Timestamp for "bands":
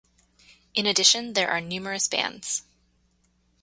2.07-2.63